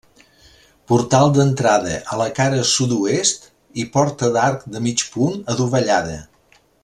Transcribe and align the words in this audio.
Portal 0.91 1.33
d'entrada, 1.35 1.93
a 2.15 2.17
la 2.21 2.27
cara 2.39 2.63
sud-oest 2.71 3.45
i 3.85 3.89
porta 3.99 4.33
d'arc 4.39 4.67
de 4.77 4.83
mig 4.87 5.05
punt 5.17 5.39
adovellada. 5.55 6.19